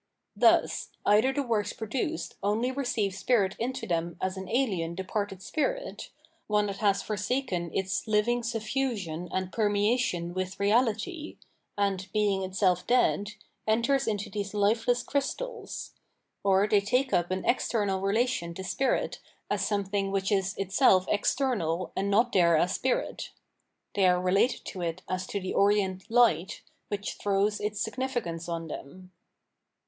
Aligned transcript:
Thus, 0.35 0.89
either 1.05 1.31
the 1.31 1.43
works 1.43 1.73
produced 1.73 2.35
only 2.41 2.71
receive 2.71 3.13
spirit 3.13 3.55
into 3.59 3.85
them 3.85 4.17
as 4.19 4.35
an 4.35 4.47
ahen, 4.47 4.95
departed 4.95 5.43
spirit, 5.43 6.09
one 6.47 6.65
that 6.65 6.77
has 6.77 7.03
forsaken 7.03 7.69
its 7.71 8.05
hving 8.07 8.43
suffusion 8.43 9.29
and 9.31 9.51
permeation 9.53 10.33
with 10.33 10.57
reahty, 10.57 11.37
and, 11.77 12.11
being 12.13 12.41
itself 12.41 12.87
dead, 12.87 13.33
enters 13.67 14.07
into 14.07 14.31
these 14.31 14.55
lifeless 14.55 15.03
crystals; 15.03 15.91
or 16.43 16.67
they 16.67 16.81
take 16.81 17.13
up 17.13 17.29
an 17.29 17.45
external 17.45 18.01
relation 18.01 18.55
to 18.55 18.63
spirit 18.63 19.19
as 19.51 19.63
something 19.63 20.09
which 20.09 20.31
is 20.31 20.55
itself 20.57 21.05
external 21.09 21.91
and 21.95 22.09
not 22.09 22.31
there 22.31 22.57
as 22.57 22.73
spirit— 22.73 23.29
^they 23.95 24.09
are 24.09 24.19
related 24.19 24.65
to 24.65 24.81
it 24.81 25.03
as 25.07 25.27
to 25.27 25.39
the 25.39 25.53
orient 25.53 26.09
Light, 26.09 26.63
which 26.87 27.13
throws 27.17 27.59
its 27.59 27.79
significance 27.79 28.49
on 28.49 28.65
them. 28.65 29.11